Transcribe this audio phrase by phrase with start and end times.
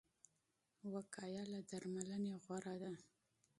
[0.91, 2.91] وقايه له درملنې غوره ده.